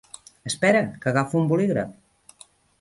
Espera, 0.51 0.81
que 1.05 1.11
agafo 1.13 1.39
un 1.43 1.49
bolígraf. 1.53 1.95